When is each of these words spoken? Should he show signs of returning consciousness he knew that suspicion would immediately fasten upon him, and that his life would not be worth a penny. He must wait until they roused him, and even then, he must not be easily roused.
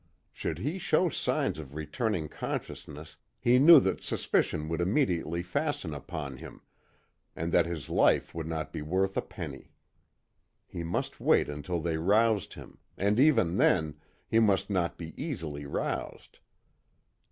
Should 0.33 0.57
he 0.57 0.79
show 0.79 1.09
signs 1.09 1.59
of 1.59 1.75
returning 1.75 2.27
consciousness 2.27 3.17
he 3.39 3.59
knew 3.59 3.79
that 3.81 4.01
suspicion 4.01 4.67
would 4.67 4.81
immediately 4.81 5.43
fasten 5.43 5.93
upon 5.93 6.37
him, 6.37 6.61
and 7.35 7.51
that 7.51 7.67
his 7.67 7.87
life 7.87 8.33
would 8.33 8.47
not 8.47 8.73
be 8.73 8.81
worth 8.81 9.15
a 9.15 9.21
penny. 9.21 9.73
He 10.65 10.83
must 10.83 11.19
wait 11.19 11.47
until 11.47 11.79
they 11.79 11.97
roused 11.97 12.55
him, 12.55 12.79
and 12.97 13.19
even 13.19 13.57
then, 13.57 13.93
he 14.27 14.39
must 14.39 14.71
not 14.71 14.97
be 14.97 15.13
easily 15.23 15.67
roused. 15.67 16.39